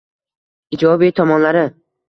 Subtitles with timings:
[0.77, 1.67] Ijobiy tomonlari